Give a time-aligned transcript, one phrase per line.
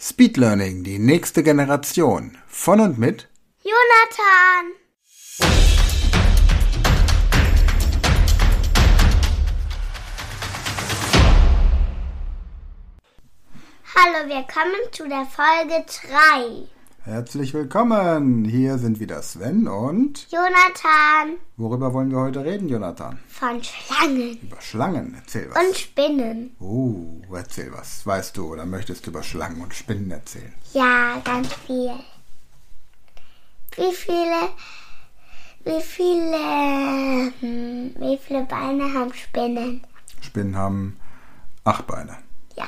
[0.00, 2.38] Speed Learning, die nächste Generation.
[2.46, 3.28] Von und mit
[3.64, 4.72] Jonathan.
[13.96, 16.77] Hallo, willkommen zu der Folge 3.
[17.08, 18.44] Herzlich willkommen.
[18.44, 23.18] Hier sind wieder Sven und Jonathan worüber wollen wir heute reden, Jonathan?
[23.28, 25.14] von Schlangen Über Schlangen.
[25.14, 25.56] Erzähl was.
[25.56, 26.54] und Spinnen.
[26.60, 28.06] Oh, erzähl was.
[28.06, 30.52] Weißt du oder möchtest du über Schlangen und Spinnen erzählen?
[30.74, 31.94] Ja, ganz viel.
[33.76, 34.50] Wie viele,
[35.64, 39.80] wie viele, hm, wie viele Beine haben Spinnen?
[40.20, 41.00] Spinnen haben
[41.64, 42.18] acht Beine.
[42.54, 42.66] Ja.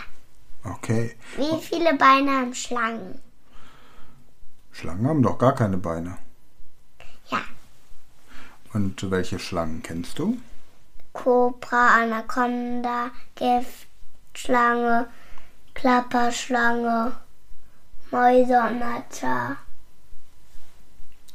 [0.65, 1.15] Okay.
[1.37, 3.21] Wie viele Beine haben Schlangen?
[4.73, 6.17] Schlangen haben doch gar keine Beine.
[7.29, 7.41] Ja.
[8.73, 10.39] Und welche Schlangen kennst du?
[11.13, 15.09] Kobra, Anaconda, Giftschlange,
[15.75, 17.13] Klapperschlange,
[18.11, 19.57] Mäuse und Natter.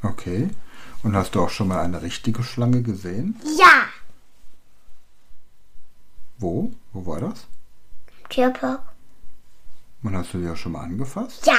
[0.02, 0.50] Okay.
[1.04, 3.40] Und hast du auch schon mal eine richtige Schlange gesehen?
[3.60, 3.86] Ja,
[6.38, 6.72] Wo?
[6.94, 7.48] Wo war das?
[8.30, 8.82] Tierpark.
[10.04, 11.46] Und hast du die auch schon mal angefasst?
[11.46, 11.58] Ja.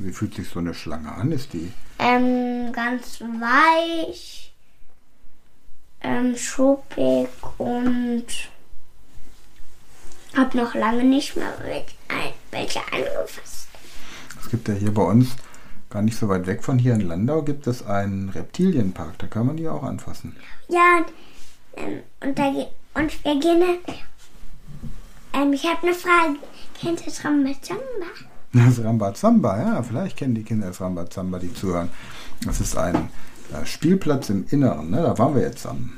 [0.00, 1.32] Wie fühlt sich so eine Schlange an?
[1.32, 4.54] Ist die Ähm, ganz weich,
[6.00, 8.26] ähm, schuppig und
[10.36, 11.52] hab noch lange nicht mehr
[12.52, 13.68] welche, angefasst.
[14.40, 15.34] Es gibt ja hier bei uns,
[15.90, 19.18] gar nicht so weit weg von hier in Landau, gibt es einen Reptilienpark.
[19.18, 20.36] Da kann man die auch anfassen.
[20.68, 21.12] Ja, und,
[21.76, 22.52] ähm, und, da,
[22.94, 23.78] und wir gehen.
[25.32, 26.36] Ähm, ich habe eine Frage.
[26.80, 28.06] Kennt ihr Rambazamba?
[28.52, 31.90] Das Rambazamba, ja, vielleicht kennen die Kinder das Rambazamba, die zuhören.
[32.44, 33.10] Das ist ein
[33.52, 35.02] äh, Spielplatz im Inneren, ne?
[35.02, 35.92] da waren wir jetzt am.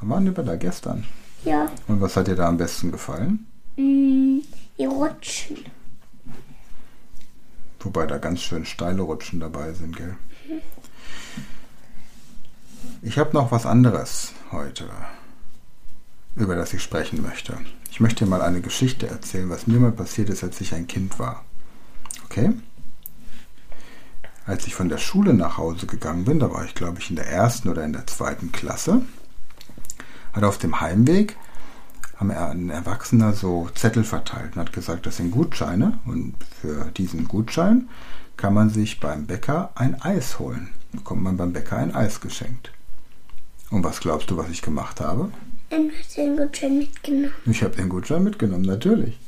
[0.00, 1.04] Wann waren wir da gestern?
[1.44, 1.70] Ja.
[1.88, 3.46] Und was hat dir da am besten gefallen?
[3.76, 4.38] Mm,
[4.78, 5.58] die rutschen.
[7.80, 10.16] Wobei da ganz schön steile Rutschen dabei sind, gell?
[13.02, 14.88] Ich habe noch was anderes heute,
[16.36, 17.58] über das ich sprechen möchte.
[17.90, 20.86] Ich möchte dir mal eine Geschichte erzählen, was mir mal passiert ist, als ich ein
[20.86, 21.44] Kind war.
[22.30, 22.52] Okay?
[24.46, 27.16] Als ich von der Schule nach Hause gegangen bin, da war ich glaube ich in
[27.16, 29.02] der ersten oder in der zweiten Klasse,
[30.32, 31.36] hat auf dem Heimweg
[32.16, 36.90] haben er ein Erwachsener so Zettel verteilt und hat gesagt, das sind Gutscheine und für
[36.96, 37.88] diesen Gutschein
[38.36, 40.68] kann man sich beim Bäcker ein Eis holen.
[40.92, 42.72] Bekommt man beim Bäcker ein Eis geschenkt.
[43.70, 45.30] Und was glaubst du, was ich gemacht habe?
[45.70, 47.32] Hast du den Gutschein mitgenommen.
[47.46, 49.18] Ich habe den Gutschein mitgenommen, natürlich.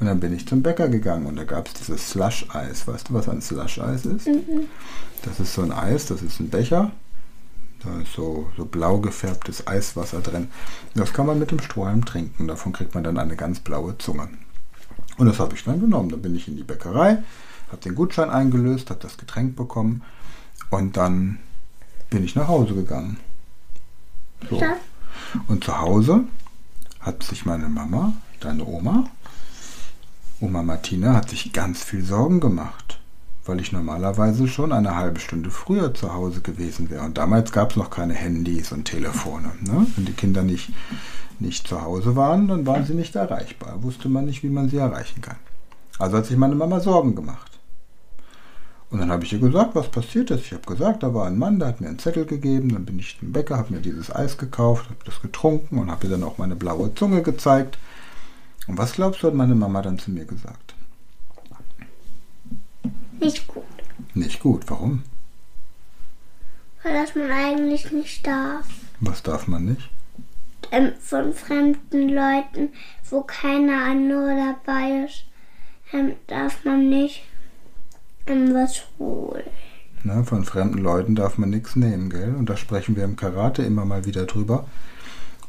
[0.00, 2.86] Und dann bin ich zum Bäcker gegangen und da gab es dieses Slush-Eis.
[2.86, 4.28] Weißt du, was ein Slush-Eis ist?
[5.22, 6.92] Das ist so ein Eis, das ist ein Becher.
[7.82, 10.48] Da ist so, so blau gefärbtes Eiswasser drin.
[10.94, 12.48] Das kann man mit dem Strohhalm trinken.
[12.48, 14.28] Davon kriegt man dann eine ganz blaue Zunge.
[15.16, 16.10] Und das habe ich dann genommen.
[16.10, 17.18] Dann bin ich in die Bäckerei,
[17.70, 20.02] habe den Gutschein eingelöst, habe das Getränk bekommen
[20.70, 21.38] und dann
[22.10, 23.18] bin ich nach Hause gegangen.
[24.48, 24.62] So.
[25.48, 26.24] Und zu Hause
[27.00, 29.10] hat sich meine Mama, deine Oma,
[30.40, 33.00] Oma Martina, hat sich ganz viel Sorgen gemacht,
[33.44, 37.04] weil ich normalerweise schon eine halbe Stunde früher zu Hause gewesen wäre.
[37.04, 39.50] Und damals gab es noch keine Handys und Telefone.
[39.62, 39.86] Ne?
[39.96, 40.70] Wenn die Kinder nicht,
[41.40, 43.82] nicht zu Hause waren, dann waren sie nicht erreichbar.
[43.82, 45.38] Wusste man nicht, wie man sie erreichen kann.
[45.98, 47.58] Also hat sich meine Mama Sorgen gemacht.
[48.90, 50.46] Und dann habe ich ihr gesagt, was passiert ist.
[50.46, 52.72] Ich habe gesagt, da war ein Mann, der hat mir einen Zettel gegeben.
[52.72, 56.06] Dann bin ich zum Bäcker, habe mir dieses Eis gekauft, habe das getrunken und habe
[56.06, 57.76] ihr dann auch meine blaue Zunge gezeigt.
[58.68, 60.74] Und was glaubst du, hat meine Mama dann zu mir gesagt?
[63.18, 63.64] Nicht gut.
[64.14, 64.64] Nicht gut.
[64.68, 65.02] Warum?
[66.82, 68.66] Weil das man eigentlich nicht darf.
[69.00, 69.90] Was darf man nicht?
[70.70, 72.68] Ähm, von fremden Leuten,
[73.08, 75.24] wo keine andere dabei ist,
[75.92, 77.22] ähm, darf man nicht
[78.26, 79.44] ähm, was holen.
[80.04, 82.34] Na, von fremden Leuten darf man nichts nehmen, gell?
[82.36, 84.66] Und da sprechen wir im Karate immer mal wieder drüber,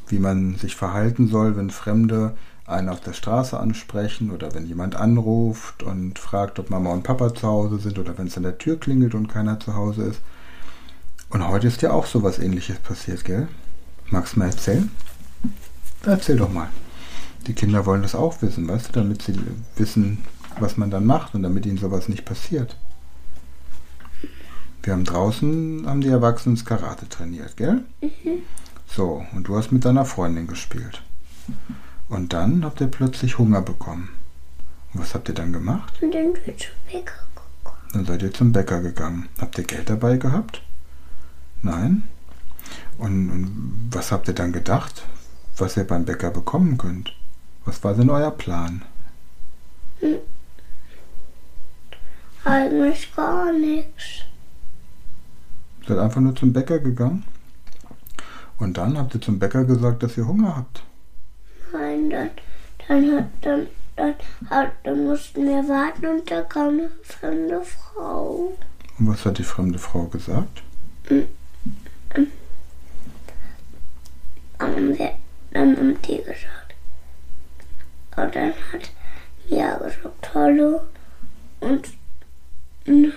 [0.08, 2.36] wie man sich verhalten soll, wenn Fremde
[2.70, 7.34] einen auf der Straße ansprechen oder wenn jemand anruft und fragt, ob Mama und Papa
[7.34, 10.22] zu Hause sind oder wenn es an der Tür klingelt und keiner zu Hause ist.
[11.30, 13.48] Und heute ist ja auch so was ähnliches passiert, gell?
[14.10, 14.90] Magst du mal erzählen?
[16.06, 16.70] Erzähl doch mal.
[17.48, 19.36] Die Kinder wollen das auch wissen, weißt du, damit sie
[19.76, 20.20] wissen,
[20.60, 22.76] was man dann macht und damit ihnen sowas nicht passiert.
[24.84, 27.84] Wir haben draußen, haben die Erwachsenen das Karate trainiert, gell?
[28.88, 31.04] So, und du hast mit deiner Freundin gespielt.
[32.10, 34.10] Und dann habt ihr plötzlich Hunger bekommen.
[34.94, 36.02] Und was habt ihr dann gemacht?
[36.02, 37.78] Und dann wird zum Bäcker gekommen.
[37.94, 39.30] Dann seid ihr zum Bäcker gegangen.
[39.40, 40.64] Habt ihr Geld dabei gehabt?
[41.62, 42.04] Nein?
[42.98, 45.04] Und, und was habt ihr dann gedacht,
[45.58, 47.16] was ihr beim Bäcker bekommen könnt?
[47.66, 48.82] Was war denn euer Plan?
[52.44, 54.24] Eigentlich gar nichts.
[55.88, 57.24] Seid einfach nur zum Bäcker gegangen?
[58.58, 60.84] Und dann habt ihr zum Bäcker gesagt, dass ihr Hunger habt.
[61.72, 62.30] Nein, dann,
[62.88, 64.16] dann, hat, dann, dann,
[64.50, 68.58] hat, dann mussten wir warten und da kam eine fremde Frau.
[68.98, 70.64] Und was hat die fremde Frau gesagt?
[74.60, 75.12] Haben wir
[75.52, 76.76] dann um die gesagt.
[78.16, 78.92] Und dann hat
[79.50, 80.82] Mia gesagt, hallo.
[81.60, 81.88] Und
[82.86, 83.12] mm,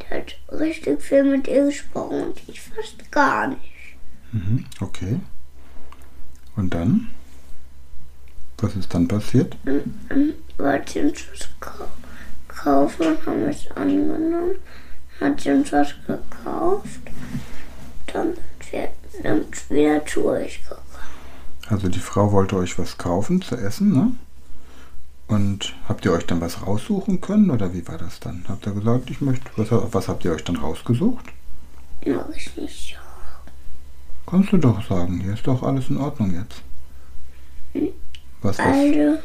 [0.00, 3.60] der hat richtig viel mit ihr gesprochen und ich fast gar nicht.
[4.32, 5.20] Mhm, okay.
[6.56, 7.08] Und dann?
[8.58, 9.56] Was ist dann passiert?
[10.58, 11.88] Wollte uns was kau-
[12.48, 14.56] kaufen, haben es angenommen,
[15.20, 17.00] hat sie uns was gekauft,
[18.12, 18.34] dann
[18.70, 20.80] sind wir wieder zu euch gekommen.
[21.68, 24.12] Also die Frau wollte euch was kaufen zu essen, ne?
[25.28, 28.44] Und habt ihr euch dann was raussuchen können oder wie war das dann?
[28.48, 31.24] Habt ihr gesagt, ich möchte, was, was habt ihr euch dann rausgesucht?
[32.04, 33.11] Mag ich nicht so.
[34.26, 36.62] Kannst du doch sagen, hier ist doch alles in Ordnung jetzt.
[38.42, 38.66] Was, was?
[38.66, 39.18] Also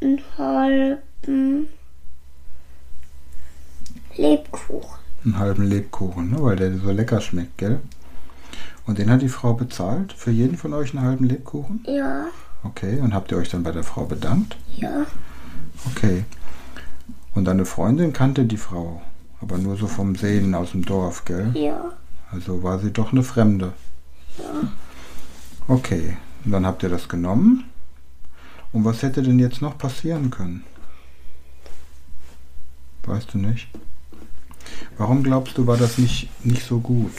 [0.00, 1.68] einen halben
[4.16, 4.98] Lebkuchen.
[5.24, 6.36] Einen halben Lebkuchen, ne?
[6.42, 7.80] weil der so lecker schmeckt, gell?
[8.86, 10.12] Und den hat die Frau bezahlt?
[10.12, 11.84] Für jeden von euch einen halben Lebkuchen?
[11.86, 12.26] Ja,
[12.64, 14.56] Okay, und habt ihr euch dann bei der Frau bedankt?
[14.76, 15.06] ja,
[15.94, 16.24] Okay.
[17.36, 19.00] Und deine Freundin kannte die Frau,
[19.40, 21.52] aber nur so vom Sehen aus dem Dorf, gell?
[21.54, 21.92] ja,
[22.30, 23.72] Also war sie doch eine Fremde.
[24.38, 24.72] ja.
[25.66, 27.64] Okay, und dann habt ihr das genommen.
[28.72, 30.64] Und was hätte denn jetzt noch passieren können?
[33.04, 33.68] Weißt du nicht?
[34.98, 37.12] Warum glaubst du, war das nicht, nicht so gut?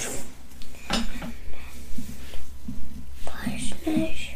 [3.26, 4.36] Weiß nicht.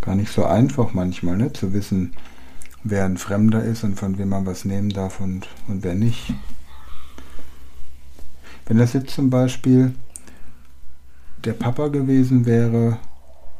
[0.00, 1.52] Gar nicht so einfach manchmal, ne?
[1.52, 2.14] Zu wissen,
[2.84, 6.32] wer ein Fremder ist und von wem man was nehmen darf und, und wer nicht.
[8.70, 9.96] Wenn das jetzt zum Beispiel
[11.44, 12.98] der Papa gewesen wäre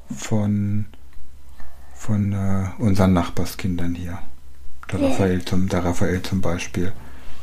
[0.09, 0.85] von,
[1.97, 4.21] von äh, unseren Nachbarskindern hier,
[4.93, 5.09] der Ja.
[5.09, 6.93] Raphael, zum, der Raphael zum Beispiel,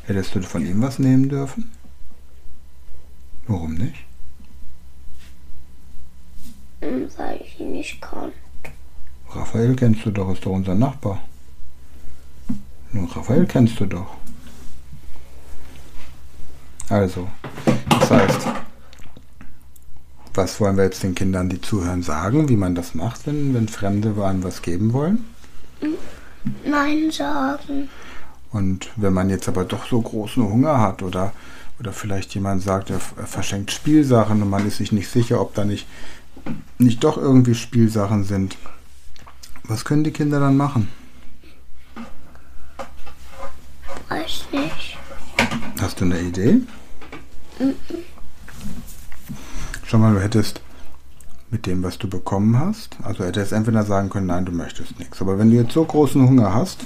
[0.06, 1.70] hättest du von ihm was nehmen dürfen?
[3.48, 4.06] Warum nicht?
[6.80, 8.32] Hm, Weil ich ihn nicht kann.
[9.32, 11.22] Raphael kennst du doch, ist doch unser Nachbar.
[12.94, 14.16] Nur Raphael kennst du doch.
[16.90, 17.28] Also,
[17.90, 18.48] das heißt,
[20.34, 23.68] was wollen wir jetzt den Kindern, die zuhören, sagen, wie man das macht, wenn, wenn
[23.68, 25.26] Fremde einem was geben wollen?
[26.66, 27.90] Nein sagen.
[28.52, 31.34] Und wenn man jetzt aber doch so großen Hunger hat oder,
[31.80, 35.54] oder vielleicht jemand sagt, er, er verschenkt Spielsachen und man ist sich nicht sicher, ob
[35.56, 35.86] da nicht,
[36.78, 38.58] nicht doch irgendwie Spielsachen sind,
[39.64, 40.88] was können die Kinder dann machen?
[44.08, 44.97] Weiß nicht.
[45.80, 46.62] Hast du eine Idee?
[49.86, 50.62] Schau mal, du hättest
[51.52, 55.22] mit dem, was du bekommen hast, also hättest entweder sagen können, nein, du möchtest nichts.
[55.22, 56.80] Aber wenn du jetzt so großen Hunger hast,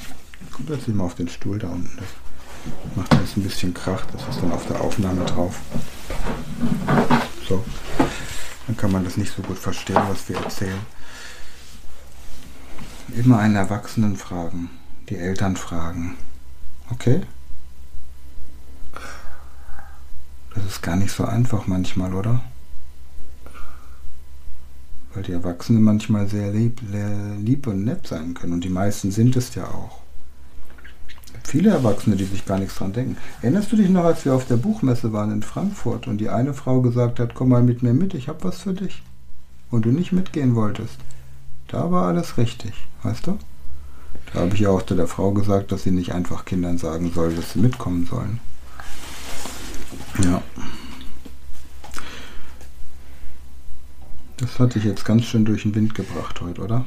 [0.51, 1.97] komm jetzt mal auf den Stuhl da unten.
[1.97, 5.59] Das macht jetzt ein bisschen Krach, das ist dann auf der Aufnahme drauf.
[7.47, 7.63] So,
[8.67, 10.79] dann kann man das nicht so gut verstehen, was wir erzählen.
[13.15, 14.69] Immer einen Erwachsenen fragen,
[15.09, 16.17] die Eltern fragen.
[16.91, 17.21] Okay?
[20.63, 22.41] Das ist gar nicht so einfach manchmal, oder?
[25.13, 26.81] Weil die Erwachsenen manchmal sehr lieb,
[27.39, 28.53] lieb und nett sein können.
[28.53, 29.99] Und die meisten sind es ja auch.
[31.43, 33.17] Viele Erwachsene, die sich gar nichts dran denken.
[33.41, 36.53] Erinnerst du dich noch, als wir auf der Buchmesse waren in Frankfurt und die eine
[36.53, 39.01] Frau gesagt hat, komm mal mit mir mit, ich habe was für dich.
[39.69, 40.97] Und du nicht mitgehen wolltest.
[41.67, 43.37] Da war alles richtig, weißt du?
[44.33, 47.33] Da habe ich ja auch der Frau gesagt, dass sie nicht einfach Kindern sagen soll,
[47.33, 48.39] dass sie mitkommen sollen.
[50.23, 50.41] Ja.
[54.37, 56.85] Das hatte ich jetzt ganz schön durch den Wind gebracht heute, oder?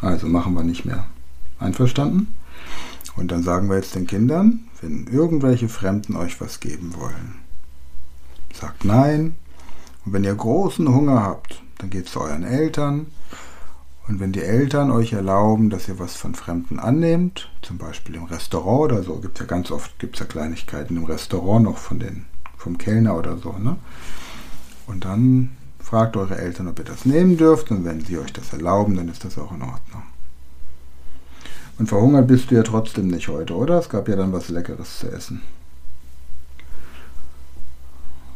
[0.00, 1.06] Also machen wir nicht mehr.
[1.58, 2.28] Einverstanden?
[3.16, 7.36] Und dann sagen wir jetzt den Kindern, wenn irgendwelche Fremden euch was geben wollen,
[8.52, 9.34] sagt nein.
[10.04, 13.06] Und wenn ihr großen Hunger habt, dann geht zu euren Eltern.
[14.10, 18.24] Und wenn die Eltern euch erlauben, dass ihr was von Fremden annehmt, zum Beispiel im
[18.24, 22.00] Restaurant oder so, gibt es ja ganz oft gibt's ja Kleinigkeiten im Restaurant noch von
[22.00, 22.24] den,
[22.56, 23.76] vom Kellner oder so, ne?
[24.88, 27.70] Und dann fragt eure Eltern, ob ihr das nehmen dürft.
[27.70, 30.02] Und wenn sie euch das erlauben, dann ist das auch in Ordnung.
[31.78, 33.78] Und verhungert bist du ja trotzdem nicht heute, oder?
[33.78, 35.40] Es gab ja dann was Leckeres zu essen.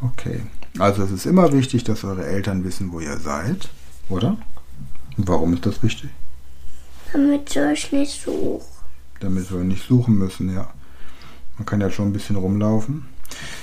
[0.01, 0.43] Okay.
[0.79, 3.71] Also es ist immer wichtig, dass eure Eltern wissen, wo ihr seid,
[4.09, 4.37] oder?
[5.17, 6.11] Warum ist das wichtig?
[7.15, 8.67] damit wir euch nicht suchen.
[9.21, 10.69] damit wir nicht suchen müssen, ja.
[11.57, 13.07] Man kann ja schon ein bisschen rumlaufen.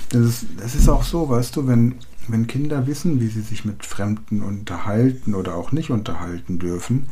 [0.08, 1.96] Das ist, das ist auch so, weißt du, wenn,
[2.28, 7.06] wenn Kinder wissen, wie sie sich mit Fremden unterhalten oder auch nicht unterhalten dürfen,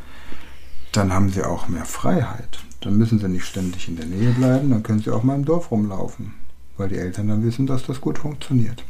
[0.93, 2.61] dann haben sie auch mehr Freiheit.
[2.81, 5.45] Dann müssen sie nicht ständig in der Nähe bleiben, dann können sie auch mal im
[5.45, 6.33] Dorf rumlaufen,
[6.79, 8.83] weil die Eltern dann wissen, dass das gut funktioniert.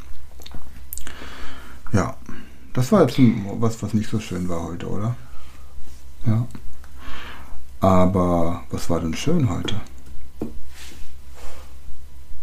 [1.92, 2.16] Ja,
[2.73, 3.19] das war jetzt
[3.59, 5.16] was, was nicht so schön war heute, oder?
[6.26, 6.46] Ja.
[7.80, 9.80] Aber was war denn schön heute?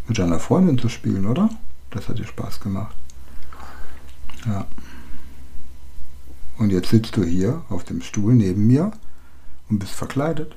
[0.07, 1.49] Mit deiner Freundin zu spielen, oder?
[1.91, 2.95] Das hat dir Spaß gemacht.
[4.45, 4.65] Ja.
[6.57, 8.91] Und jetzt sitzt du hier auf dem Stuhl neben mir
[9.69, 10.55] und bist verkleidet,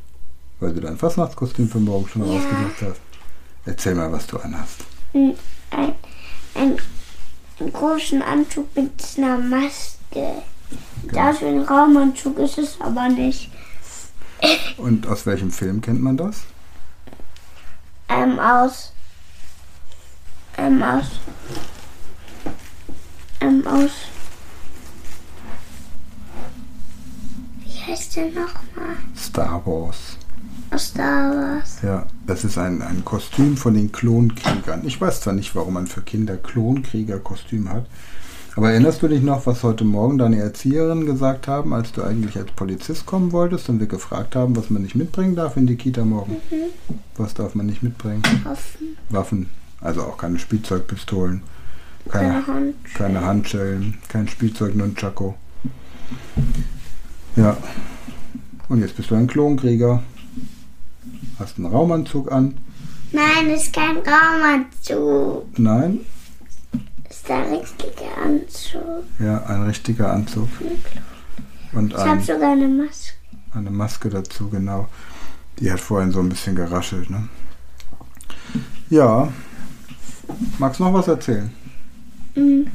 [0.60, 2.32] weil du dein Fastnachtskostüm für morgen schon Ja.
[2.38, 3.00] ausgesucht hast.
[3.66, 4.84] Erzähl mal, was du anhast.
[5.12, 5.34] Ein,
[5.70, 5.92] ein,
[6.54, 6.76] ein,
[7.58, 10.42] einen großen Anzug mit einer Maske.
[11.12, 13.50] Das wie ein Raumanzug ist es aber nicht.
[14.76, 16.42] Und aus welchem Film kennt man das?
[18.08, 18.92] Ähm, aus.
[20.56, 21.04] Ähm, aus.
[23.40, 23.90] Ähm, aus.
[27.64, 28.96] Wie heißt der nochmal?
[29.16, 30.16] Star Wars.
[30.78, 31.78] Star Wars.
[31.82, 34.86] Ja, das ist ein, ein Kostüm von den Klonkriegern.
[34.86, 37.86] Ich weiß zwar nicht, warum man für Kinder Klonkrieger-Kostüm hat,
[38.57, 42.37] aber erinnerst du dich noch, was heute Morgen deine Erzieherin gesagt haben, als du eigentlich
[42.37, 45.76] als Polizist kommen wolltest und wir gefragt haben, was man nicht mitbringen darf in die
[45.76, 46.37] Kita morgen?
[47.16, 48.23] Was darf man nicht mitbringen?
[48.45, 48.97] Offen.
[49.09, 51.42] Waffen, also auch keine Spielzeugpistolen,
[52.09, 52.75] keine, Keine Hand.
[52.95, 55.35] keine Handschellen, kein Spielzeug Nunchako.
[57.37, 57.57] Ja.
[58.69, 60.02] Und jetzt bist du ein Klonkrieger.
[61.38, 62.57] Hast einen Raumanzug an.
[63.12, 65.59] Nein, ist kein Raumanzug.
[65.59, 66.00] Nein,
[67.22, 69.04] Ist ein richtiger Anzug.
[69.18, 70.48] ja, ein richtiger Anzug.
[71.72, 73.12] Und Ich habe sogar eine Maske.
[73.54, 74.88] eine Maske dazu, genau.
[75.58, 77.28] Die hat vorhin so ein bisschen geraschelt, ne?
[78.88, 79.28] Ja.
[80.58, 81.50] Magst du noch was erzählen?
[82.34, 82.66] Hm.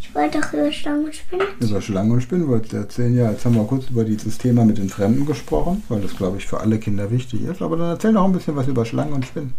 [0.00, 1.46] Ich wollte doch über Stangen spinnen.
[1.60, 3.14] Über Schlangen und Spinnen wolltest du erzählen.
[3.16, 6.36] Ja, jetzt haben wir kurz über dieses Thema mit den Fremden gesprochen, weil das, glaube
[6.38, 7.62] ich, für alle Kinder wichtig ist.
[7.62, 9.54] Aber dann erzähl noch ein bisschen was über Schlangen und Spinnen.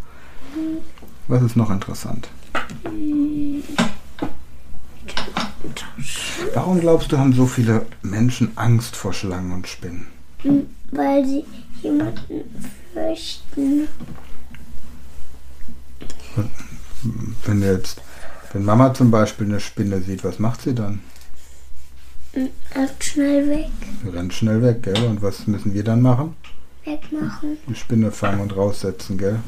[1.27, 2.29] Was ist noch interessant?
[6.53, 10.07] Warum glaubst du, haben so viele Menschen Angst vor Schlangen und Spinnen?
[10.39, 11.45] Hm, Weil sie
[11.81, 12.43] jemanden
[12.93, 13.88] fürchten.
[17.45, 18.01] Wenn jetzt,
[18.53, 21.01] wenn Mama zum Beispiel eine Spinne sieht, was macht sie dann?
[22.33, 23.69] Hm, Läuft schnell weg.
[24.03, 25.03] Sie rennt schnell weg, gell?
[25.05, 26.36] Und was müssen wir dann machen?
[26.86, 27.57] Wegmachen.
[27.67, 29.39] Die Spinne fangen und raussetzen, gell?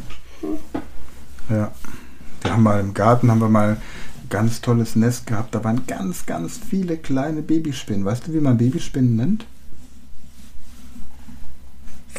[1.50, 1.71] Ja.
[2.46, 5.56] Wir haben mal im Garten haben wir mal ein ganz tolles Nest gehabt.
[5.56, 8.06] Da waren ganz, ganz viele kleine Babyspinnen.
[8.06, 9.48] Weißt du, wie man Babyspinnen nennt?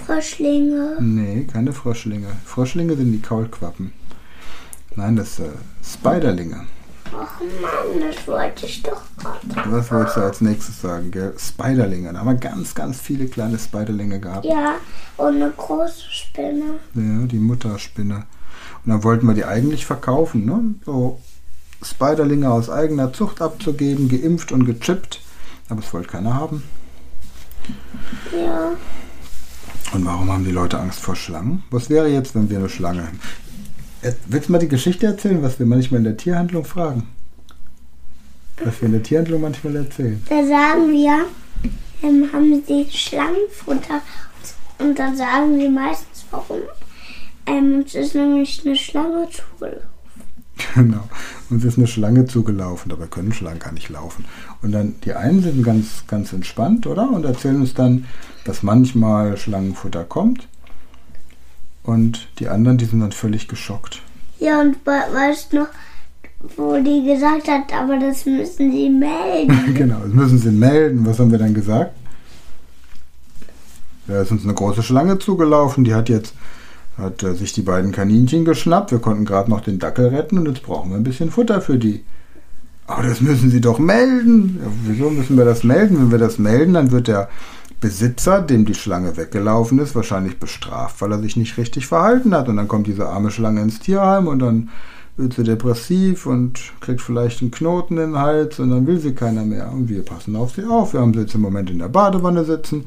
[0.04, 0.96] Froschlinge.
[1.00, 2.26] Nee, keine Froschlinge.
[2.44, 3.92] Froschlinge sind die Kaulquappen.
[4.96, 5.44] Nein, das äh,
[5.84, 6.64] Spiderlinge.
[7.12, 9.70] Ach Mann, das wollte ich doch gerade.
[9.70, 11.34] Was wolltest du als nächstes sagen, gell?
[11.38, 12.12] Spiderlinge.
[12.12, 14.44] Da haben wir ganz, ganz viele kleine Spiderlinge gehabt.
[14.44, 14.74] Ja,
[15.18, 16.80] und eine große Spinne.
[16.94, 18.24] Ja, die Mutterspinne.
[18.86, 20.62] Und dann wollten wir die eigentlich verkaufen, ne?
[20.84, 21.20] So
[21.82, 25.20] Spiderlinge aus eigener Zucht abzugeben, geimpft und gechippt.
[25.68, 26.62] Aber es wollte keiner haben.
[28.32, 28.70] Ja.
[29.92, 31.64] Und warum haben die Leute Angst vor Schlangen?
[31.70, 33.20] Was wäre jetzt, wenn wir eine Schlange hätten?
[34.02, 37.08] Äh, Willst du mal die Geschichte erzählen, was wir manchmal in der Tierhandlung fragen?
[38.64, 40.22] Was wir in der Tierhandlung manchmal erzählen.
[40.28, 41.26] Da sagen wir,
[42.02, 44.00] ähm, haben sie Schlangenfutter.
[44.78, 46.60] Und dann sagen sie meistens, warum.
[47.46, 49.88] Ähm, uns ist nämlich eine Schlange zugelaufen.
[50.74, 51.08] Genau.
[51.50, 54.24] Uns ist eine Schlange zugelaufen, dabei können Schlangen gar nicht laufen.
[54.62, 57.10] Und dann, die einen sind ganz, ganz entspannt, oder?
[57.10, 58.06] Und erzählen uns dann,
[58.44, 60.48] dass manchmal Schlangenfutter kommt.
[61.82, 64.02] Und die anderen, die sind dann völlig geschockt.
[64.38, 65.68] Ja, und we weißt noch,
[66.56, 69.74] wo die gesagt hat, aber das müssen sie melden.
[69.74, 71.06] genau, das müssen sie melden.
[71.06, 71.92] Was haben wir dann gesagt?
[74.06, 76.34] Da ist uns eine große Schlange zugelaufen, die hat jetzt
[76.96, 78.90] hat äh, sich die beiden Kaninchen geschnappt.
[78.90, 81.78] Wir konnten gerade noch den Dackel retten und jetzt brauchen wir ein bisschen Futter für
[81.78, 82.04] die.
[82.86, 84.60] Aber das müssen sie doch melden.
[84.62, 85.98] Ja, wieso müssen wir das melden?
[85.98, 87.28] Wenn wir das melden, dann wird der
[87.80, 92.48] Besitzer, dem die Schlange weggelaufen ist, wahrscheinlich bestraft, weil er sich nicht richtig verhalten hat.
[92.48, 94.70] Und dann kommt diese arme Schlange ins Tierheim und dann
[95.16, 99.14] wird sie depressiv und kriegt vielleicht einen Knoten in den Hals und dann will sie
[99.14, 99.72] keiner mehr.
[99.72, 100.92] Und wir passen auf sie auf.
[100.92, 102.84] Wir haben sie jetzt im Moment in der Badewanne sitzen.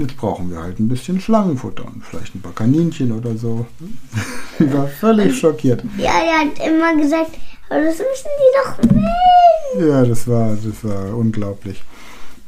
[0.00, 3.66] Jetzt brauchen wir halt ein bisschen Schlangenfutter und vielleicht ein paar Kaninchen oder so.
[4.58, 5.82] Sie war völlig schockiert.
[5.96, 7.32] Ja, er hat immer gesagt,
[7.68, 9.88] aber das müssen die doch melden.
[9.90, 11.82] Ja, das war, das war unglaublich.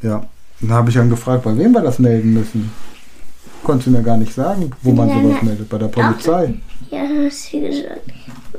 [0.03, 0.27] Ja.
[0.61, 2.71] Dann habe ich dann gefragt, bei wem wir das melden müssen.
[3.63, 5.45] Konntest du mir gar nicht sagen, wo man Nein, sowas nein.
[5.47, 5.69] meldet.
[5.69, 6.55] Bei der Polizei.
[6.91, 8.01] Ja, hast du gesagt.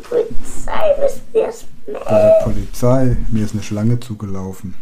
[0.10, 2.03] Polizei müssen das melden.
[2.05, 3.17] Bei der Polizei.
[3.31, 4.75] Mir ist eine Schlange zugelaufen.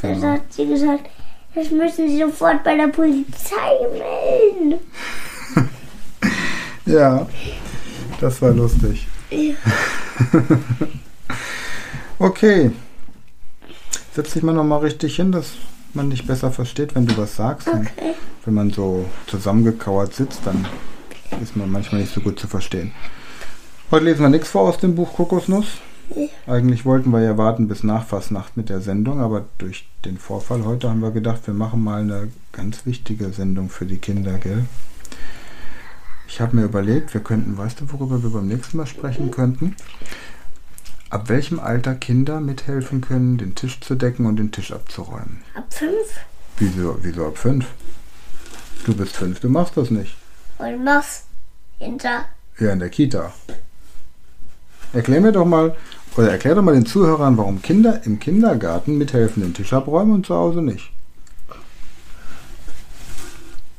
[0.00, 0.26] Da Genau.
[0.32, 1.08] hat sie gesagt,
[1.54, 4.80] das müssen Sie sofort bei der Polizei melden.
[6.84, 7.28] Ja,
[8.20, 9.06] das war lustig.
[9.30, 9.54] Ja.
[12.18, 12.70] Okay.
[14.14, 15.54] Setz dich mal nochmal richtig hin, dass
[15.92, 17.66] man dich besser versteht, wenn du was sagst.
[17.66, 18.14] Okay.
[18.44, 20.64] Wenn man so zusammengekauert sitzt, dann
[21.42, 22.92] ist man manchmal nicht so gut zu verstehen.
[23.90, 25.66] Heute lesen wir nichts vor aus dem Buch Kokosnuss.
[26.46, 30.64] Eigentlich wollten wir ja warten bis nach Fastnacht mit der Sendung, aber durch den Vorfall
[30.64, 34.64] heute haben wir gedacht, wir machen mal eine ganz wichtige Sendung für die Kinder, gell?
[36.28, 39.76] Ich habe mir überlegt, wir könnten, weißt du, worüber wir beim nächsten Mal sprechen könnten?
[41.10, 45.42] Ab welchem Alter Kinder mithelfen können, den Tisch zu decken und den Tisch abzuräumen?
[45.54, 45.92] Ab fünf
[46.58, 47.66] Wieso, wieso ab fünf?
[48.84, 50.16] Du bist fünf, du machst das nicht.
[50.58, 51.24] und was
[51.78, 52.24] hinter.
[52.58, 53.32] Ja, in der Kita.
[54.92, 55.74] Erklär mir doch mal,
[56.16, 60.26] oder erklär doch mal den Zuhörern, warum Kinder im Kindergarten mithelfen, den Tisch abräumen und
[60.26, 60.90] zu Hause nicht.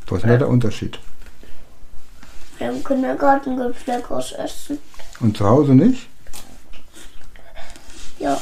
[0.08, 1.00] Was ist denn da der Unterschied?
[2.60, 4.78] Im Kindergarten gibt es leckeres Essen.
[5.20, 6.08] Und zu Hause nicht?
[8.20, 8.40] Ja.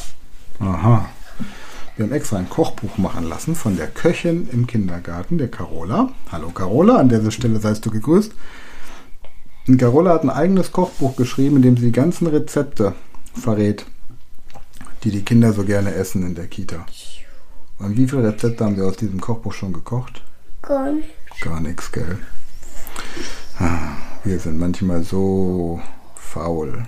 [0.59, 1.05] Aha.
[1.95, 6.09] Wir haben extra ein Kochbuch machen lassen von der Köchin im Kindergarten, der Carola.
[6.31, 8.33] Hallo Carola, an dieser Stelle seist du gegrüßt.
[9.67, 12.95] Und Carola hat ein eigenes Kochbuch geschrieben, in dem sie die ganzen Rezepte
[13.33, 13.85] verrät,
[15.03, 16.85] die die Kinder so gerne essen in der Kita.
[17.79, 20.21] Und wie viele Rezepte haben sie aus diesem Kochbuch schon gekocht?
[20.61, 21.09] Gar nicht.
[21.41, 22.19] Gar nichts, gell?
[23.59, 25.81] Ah, Wir sind manchmal so
[26.15, 26.85] faul.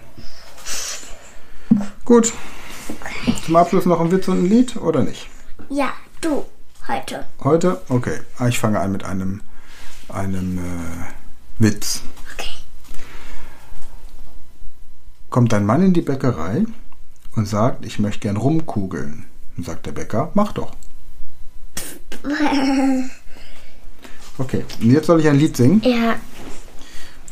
[2.06, 2.32] Gut.
[3.46, 5.28] Zum Abschluss noch ein Witz und ein Lied oder nicht?
[5.70, 6.46] Ja, du.
[6.88, 7.26] Heute.
[7.44, 7.82] Heute?
[7.90, 8.20] Okay.
[8.38, 9.42] Ah, Ich fange an mit einem,
[10.10, 11.08] einem äh,
[11.60, 12.02] Witz.
[12.34, 12.50] Okay.
[15.33, 16.63] Kommt ein Mann in die Bäckerei
[17.35, 19.25] und sagt, ich möchte gern rumkugeln.
[19.55, 20.75] Dann sagt der Bäcker, mach doch.
[24.39, 25.81] Okay, und jetzt soll ich ein Lied singen.
[25.83, 26.15] Ja.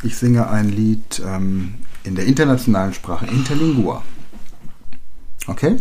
[0.03, 4.03] Ich singe ein Lied ähm, in der internationalen Sprache, Interlingua.
[5.47, 5.77] Okay?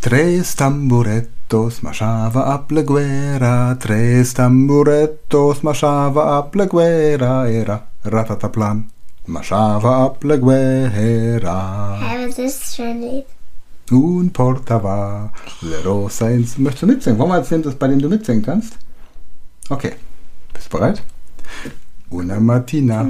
[0.00, 8.88] Tres tamburettos marchava ab la guerra, tres tamburettos marchava ab la guerra, era ratataplan,
[9.28, 11.98] marchava ab la guerra.
[12.00, 12.80] Ja, was ist?
[13.90, 15.30] Un portava
[15.62, 16.58] le rosa ins...
[16.58, 17.18] Möchtest du mitsingen?
[17.18, 18.74] Wollen wir jetzt nehmen, das bei dem du mitsingen kannst?
[19.70, 19.92] Okay.
[20.52, 21.02] Bist du bereit?
[22.10, 23.08] Una mattina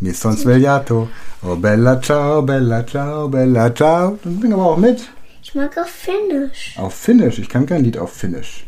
[0.00, 1.08] mi son svegliato.
[1.42, 4.18] Oh bella ciao, bella ciao, bella ciao.
[4.22, 5.08] Dann sing aber auch mit.
[5.42, 6.74] Ich mag auch Finnisch.
[6.78, 7.38] Auf Finnisch.
[7.38, 8.64] Ich kann kein Lied auf Finnisch.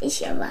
[0.00, 0.48] Ich aber.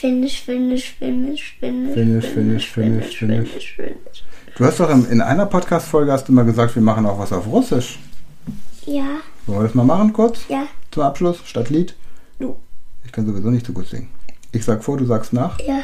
[0.00, 1.94] Finnisch, Finnisch, Finnisch, Finnisch.
[1.94, 3.48] Finnisch, Finnisch, Finnisch, Finnisch.
[3.48, 4.24] Finnisch, Finnisch.
[4.56, 7.32] Du hast doch in, in einer Podcast-Folge hast du mal gesagt, wir machen auch was
[7.32, 7.98] auf Russisch.
[8.86, 9.04] Ja,
[9.46, 10.40] Wollen wir das mal machen kurz?
[10.48, 11.94] ja, Zum Abschluss, statt Lied?
[12.38, 12.56] du.
[13.04, 14.08] Ich kann sowieso nicht so gut singen.
[14.52, 15.58] Ich sag vor, du sagst nach.
[15.60, 15.80] Ja,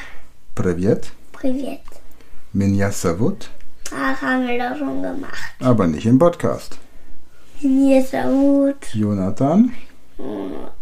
[0.55, 1.13] Привет.
[1.33, 1.81] Privet.
[2.53, 3.49] Меня зовут.
[3.95, 5.55] Ach, haben wir doch schon gemacht.
[5.61, 6.79] Aber nicht im Podcast.
[7.57, 8.77] Hier ist er gut.
[8.95, 9.73] Jonathan,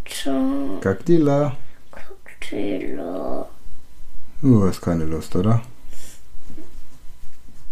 [0.04, 0.80] Schon.
[0.80, 1.56] как дела?
[2.49, 3.45] Cocktail.
[4.41, 5.61] Du hast keine Lust, oder?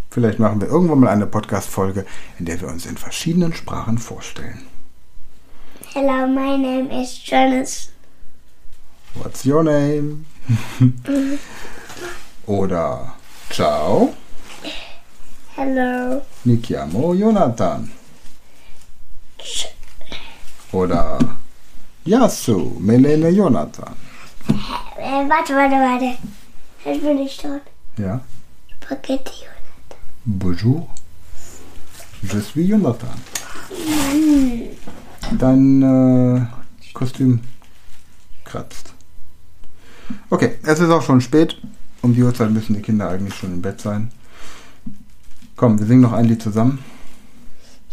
[0.10, 2.06] Vielleicht machen wir irgendwann mal eine Podcast-Folge,
[2.40, 4.62] in der wir uns in verschiedenen Sprachen vorstellen.
[5.94, 7.90] Hello, my name is Janice.
[9.16, 10.26] What's your name?
[12.48, 13.14] Oder
[13.50, 14.14] Ciao,
[15.56, 16.22] Hello.
[16.44, 17.92] mi chiamo Jonathan.
[20.72, 21.20] Oder
[22.06, 23.96] Yasu, Melene Jonathan.
[24.48, 26.18] Äh, warte, warte, warte.
[26.86, 27.62] Jetzt bin ich dort.
[27.98, 28.22] Ja.
[28.84, 29.46] Spaghetti.
[30.26, 30.88] Bonjour.
[32.22, 33.10] Je suis Jonathan.
[35.38, 37.42] Dein äh, Kostüm
[38.46, 38.94] kratzt.
[40.30, 41.58] Okay, es ist auch schon spät.
[42.02, 44.12] Um die Uhrzeit müssen die Kinder eigentlich schon im Bett sein.
[45.56, 46.84] Komm, wir singen noch ein Lied zusammen.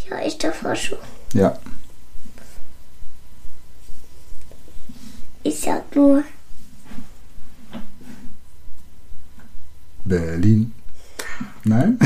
[0.08, 0.98] Ja, ich davor schon.
[1.32, 1.56] Ja.
[5.42, 6.24] Ich sag nur.
[10.10, 10.72] Berlin.
[11.64, 11.98] Nein?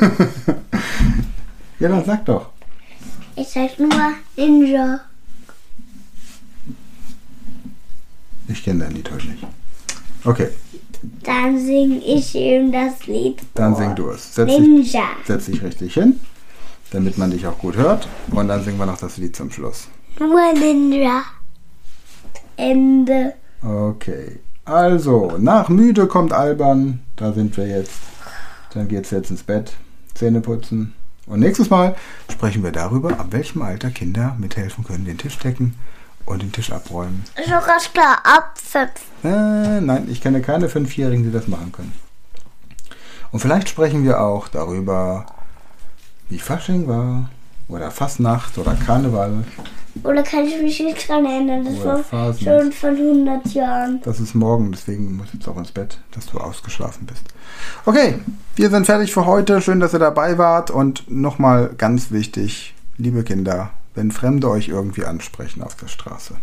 [1.78, 2.50] ja, dann sag doch.
[3.36, 3.90] Ich sag nur
[4.36, 5.00] Ninja.
[8.48, 9.46] Ich kenne dein Lied heute nicht.
[10.24, 10.48] Okay,
[11.22, 13.40] Dann sing ich ihm das Lied.
[13.54, 13.82] dann vor.
[13.84, 14.34] sing du es.
[14.34, 15.02] Setz dich, Ninja.
[15.26, 16.18] setz dich richtig hin,
[16.90, 18.08] damit man dich auch gut hört.
[18.30, 19.88] Und dann singen wir noch das Lied zum Schluss.
[20.18, 21.22] Nur Ninja.
[22.56, 23.34] Ende.
[23.62, 24.40] Okay.
[24.64, 27.00] Also, nach müde kommt albern.
[27.16, 27.92] Da sind wir jetzt.
[28.72, 29.72] Dann geht's jetzt ins Bett.
[30.14, 30.94] Zähne putzen.
[31.26, 31.96] Und nächstes Mal
[32.30, 35.74] sprechen wir darüber, ab welchem Alter Kinder mithelfen können, den Tisch decken
[36.26, 37.24] und den Tisch abräumen.
[37.36, 38.90] Ist doch ganz klar, ab fünf.
[39.22, 41.92] Äh, nein, ich kenne keine Fünfjährigen, die das machen können.
[43.30, 45.26] Und vielleicht sprechen wir auch darüber,
[46.28, 47.30] wie Fasching war,
[47.68, 49.44] oder Fastnacht, oder Karneval.
[50.02, 51.64] Oder kann ich mich nicht dran erinnern?
[51.64, 52.44] Das Oder war Phasen.
[52.44, 54.00] schon von 100 Jahren.
[54.02, 57.22] Das ist morgen, deswegen muss jetzt auch ins Bett, dass du ausgeschlafen bist.
[57.86, 58.18] Okay,
[58.56, 59.60] wir sind fertig für heute.
[59.60, 60.70] Schön, dass ihr dabei wart.
[60.70, 66.34] Und nochmal ganz wichtig, liebe Kinder, wenn Fremde euch irgendwie ansprechen auf der Straße.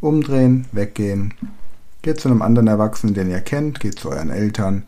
[0.00, 1.34] Umdrehen, weggehen.
[2.02, 4.84] Geht zu einem anderen Erwachsenen, den ihr kennt, geht zu euren Eltern.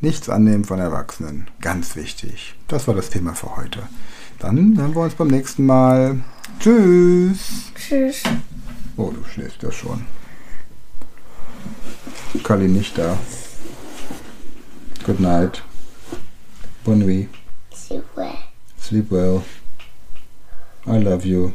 [0.00, 1.48] Nichts annehmen von Erwachsenen.
[1.60, 2.54] Ganz wichtig.
[2.68, 3.80] Das war das Thema für heute.
[4.38, 6.20] Dann hören wir uns beim nächsten Mal.
[6.58, 7.72] Tschüss.
[7.74, 8.22] Tschüss.
[8.96, 10.06] Oh, du schläfst ja schon.
[12.42, 13.18] Kali nicht da.
[15.04, 15.62] Good night.
[16.84, 17.28] Bonne nuit.
[17.74, 18.32] Super.
[18.80, 19.42] Sleep well.
[20.86, 21.52] I love you.